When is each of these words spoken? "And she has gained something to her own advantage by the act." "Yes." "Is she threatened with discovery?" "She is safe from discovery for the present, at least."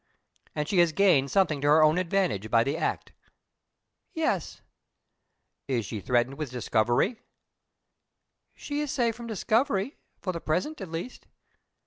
"And 0.55 0.67
she 0.67 0.79
has 0.79 0.93
gained 0.93 1.29
something 1.29 1.61
to 1.61 1.67
her 1.67 1.83
own 1.83 1.99
advantage 1.99 2.49
by 2.49 2.63
the 2.63 2.75
act." 2.75 3.11
"Yes." 4.15 4.61
"Is 5.67 5.85
she 5.85 5.99
threatened 6.01 6.39
with 6.39 6.49
discovery?" 6.49 7.21
"She 8.55 8.81
is 8.81 8.91
safe 8.91 9.15
from 9.15 9.27
discovery 9.27 9.99
for 10.19 10.31
the 10.33 10.41
present, 10.41 10.81
at 10.81 10.89
least." 10.89 11.27